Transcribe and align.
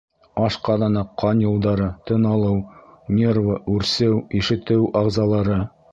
—Ашҡаҙаны, 0.45 1.03
ҡан 1.23 1.43
юлдары, 1.43 1.89
тын 2.11 2.25
алыу, 2.31 2.57
нервы, 3.19 3.61
үрсеү, 3.75 4.19
ишетеү 4.41 4.93
ағзалары... 5.03 5.61